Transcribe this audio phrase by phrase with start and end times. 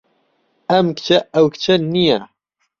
[0.71, 2.19] ئەم کچە ئەو کچە نییە.